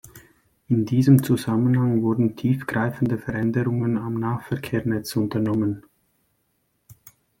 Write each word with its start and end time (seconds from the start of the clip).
In 0.67 0.87
diesem 0.87 1.21
Zusammenhang 1.23 2.01
wurden 2.01 2.35
tiefgreifende 2.35 3.19
Veränderungen 3.19 3.99
am 3.99 4.15
Nahverkehrsnetz 4.15 5.15
unternommen. 5.15 5.83